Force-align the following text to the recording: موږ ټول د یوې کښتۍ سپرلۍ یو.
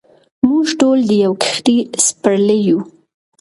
موږ 0.47 0.65
ټول 0.79 0.97
د 1.09 1.11
یوې 1.23 1.37
کښتۍ 1.41 1.77
سپرلۍ 2.05 2.59
یو. 2.67 2.79